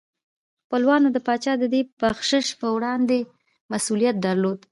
[0.65, 3.17] خپلوانو د پاچا د دې بخشش په وړاندې
[3.71, 4.57] مسؤلیت درلود.